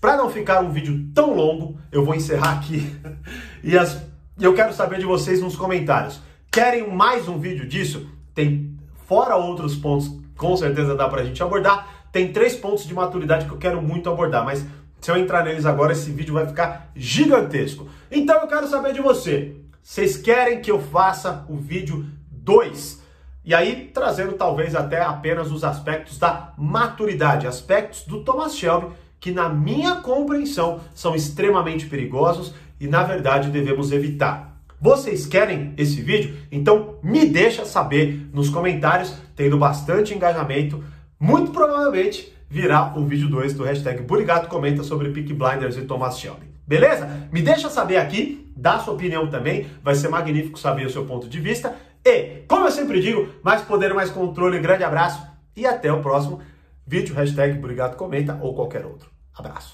Para 0.00 0.16
não 0.16 0.30
ficar 0.30 0.60
um 0.60 0.70
vídeo 0.70 1.08
tão 1.14 1.34
longo, 1.34 1.78
eu 1.90 2.04
vou 2.04 2.14
encerrar 2.14 2.58
aqui 2.58 2.94
e 3.64 3.76
as, 3.76 4.00
eu 4.38 4.54
quero 4.54 4.72
saber 4.72 4.98
de 4.98 5.06
vocês 5.06 5.40
nos 5.40 5.56
comentários. 5.56 6.20
Querem 6.50 6.88
mais 6.90 7.26
um 7.26 7.38
vídeo 7.38 7.66
disso? 7.66 8.06
Tem 8.34 8.78
fora 9.06 9.34
outros 9.34 9.74
pontos, 9.74 10.10
com 10.36 10.56
certeza 10.56 10.94
dá 10.94 11.08
pra 11.08 11.24
gente 11.24 11.42
abordar. 11.42 12.06
Tem 12.12 12.32
três 12.32 12.54
pontos 12.54 12.86
de 12.86 12.94
maturidade 12.94 13.46
que 13.46 13.52
eu 13.52 13.58
quero 13.58 13.82
muito 13.82 14.08
abordar, 14.08 14.44
mas 14.44 14.64
se 15.00 15.10
eu 15.10 15.16
entrar 15.16 15.44
neles 15.44 15.66
agora, 15.66 15.92
esse 15.92 16.10
vídeo 16.10 16.32
vai 16.32 16.46
ficar 16.46 16.90
gigantesco. 16.94 17.88
Então 18.10 18.40
eu 18.40 18.46
quero 18.46 18.68
saber 18.68 18.92
de 18.92 19.00
você. 19.00 19.56
Vocês 19.86 20.16
querem 20.16 20.62
que 20.62 20.70
eu 20.70 20.80
faça 20.80 21.44
o 21.46 21.58
vídeo 21.58 22.06
2? 22.30 23.02
E 23.44 23.54
aí, 23.54 23.90
trazendo 23.92 24.32
talvez 24.32 24.74
até 24.74 25.02
apenas 25.02 25.52
os 25.52 25.62
aspectos 25.62 26.18
da 26.18 26.54
maturidade, 26.56 27.46
aspectos 27.46 28.02
do 28.04 28.24
Thomas 28.24 28.56
Shelby, 28.56 28.94
que 29.20 29.30
na 29.30 29.50
minha 29.50 29.96
compreensão 29.96 30.80
são 30.94 31.14
extremamente 31.14 31.84
perigosos 31.84 32.54
e 32.80 32.86
na 32.86 33.02
verdade 33.02 33.50
devemos 33.50 33.92
evitar. 33.92 34.58
Vocês 34.80 35.26
querem 35.26 35.74
esse 35.76 36.00
vídeo? 36.00 36.34
Então 36.50 36.94
me 37.02 37.26
deixa 37.26 37.66
saber 37.66 38.30
nos 38.32 38.48
comentários, 38.48 39.14
tendo 39.36 39.58
bastante 39.58 40.14
engajamento, 40.14 40.82
muito 41.20 41.50
provavelmente 41.50 42.34
virá 42.48 42.94
o 42.96 43.04
vídeo 43.04 43.28
2 43.28 43.52
do 43.52 43.64
hashtag 43.64 44.02
Burigato 44.02 44.48
comenta 44.48 44.82
sobre 44.82 45.10
Peak 45.10 45.34
Blinders 45.34 45.76
e 45.76 45.82
Thomas 45.82 46.18
Shelby. 46.18 46.46
Beleza? 46.66 47.28
Me 47.30 47.42
deixa 47.42 47.68
saber 47.68 47.98
aqui, 47.98 48.43
dá 48.56 48.78
sua 48.78 48.94
opinião 48.94 49.28
também, 49.28 49.66
vai 49.82 49.94
ser 49.94 50.08
magnífico 50.08 50.58
saber 50.58 50.86
o 50.86 50.90
seu 50.90 51.04
ponto 51.04 51.28
de 51.28 51.40
vista. 51.40 51.74
E, 52.04 52.42
como 52.48 52.66
eu 52.66 52.70
sempre 52.70 53.00
digo, 53.00 53.28
mais 53.42 53.62
poder, 53.62 53.94
mais 53.94 54.10
controle, 54.10 54.58
grande 54.58 54.84
abraço 54.84 55.26
e 55.56 55.66
até 55.66 55.92
o 55.92 56.02
próximo 56.02 56.40
vídeo, 56.86 57.14
hashtag 57.14 57.58
Burigato 57.58 57.96
comenta 57.96 58.38
ou 58.42 58.54
qualquer 58.54 58.84
outro. 58.84 59.10
Abraço. 59.34 59.72